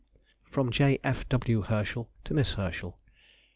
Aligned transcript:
_]FROM 0.51 0.71
J. 0.71 0.97
F. 1.03 1.29
W. 1.29 1.61
HERSCHEL 1.61 2.09
TO 2.23 2.33
MISS 2.33 2.53
HERSCHEL. 2.55 2.97